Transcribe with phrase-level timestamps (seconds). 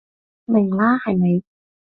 [0.45, 1.43] 明啦係咪？